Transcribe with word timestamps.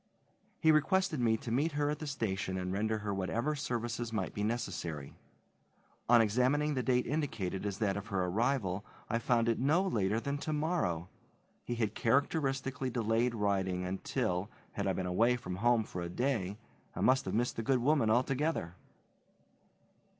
He 0.59 0.71
requested 0.71 1.19
me 1.19 1.37
to 1.37 1.51
meet 1.51 1.73
her 1.73 1.87
at 1.91 1.99
the 1.99 2.07
station 2.07 2.57
and 2.57 2.73
render 2.73 2.97
her 2.97 3.13
whatever 3.13 3.53
services 3.53 4.11
might 4.11 4.33
be 4.33 4.41
necessary. 4.43 5.13
On 6.09 6.23
examining 6.23 6.73
the 6.73 6.81
date 6.81 7.05
indicated 7.05 7.67
as 7.67 7.77
that 7.77 7.95
of 7.95 8.07
her 8.07 8.25
arrival 8.25 8.83
I 9.11 9.19
found 9.19 9.47
it 9.47 9.59
no 9.59 9.83
later 9.83 10.19
than 10.19 10.39
tomorrow. 10.39 11.07
He 11.63 11.75
had 11.75 11.93
characteristically 11.93 12.89
delayed 12.89 13.35
writing 13.35 13.85
until, 13.85 14.49
had 14.71 14.87
I 14.87 14.93
been 14.93 15.05
away 15.05 15.35
from 15.35 15.57
home 15.57 15.83
for 15.83 16.01
a 16.01 16.09
day, 16.09 16.57
I 16.95 17.01
must 17.01 17.25
have 17.25 17.35
missed 17.35 17.55
the 17.57 17.61
good 17.61 17.77
woman 17.77 18.09
altogether. 18.09 18.73